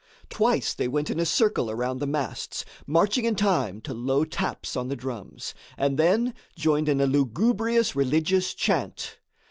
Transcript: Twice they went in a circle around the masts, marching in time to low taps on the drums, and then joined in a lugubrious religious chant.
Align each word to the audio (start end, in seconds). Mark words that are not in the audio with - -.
Twice 0.31 0.73
they 0.73 0.87
went 0.87 1.11
in 1.11 1.19
a 1.19 1.27
circle 1.27 1.69
around 1.69 1.99
the 1.99 2.07
masts, 2.07 2.65
marching 2.87 3.23
in 3.25 3.35
time 3.35 3.81
to 3.81 3.93
low 3.93 4.25
taps 4.25 4.75
on 4.75 4.87
the 4.87 4.95
drums, 4.95 5.53
and 5.77 5.95
then 5.99 6.33
joined 6.55 6.89
in 6.89 6.99
a 6.99 7.05
lugubrious 7.05 7.95
religious 7.95 8.55
chant. 8.55 9.19